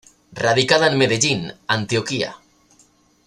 [0.33, 2.35] Radicada en Medellín, Antioquia.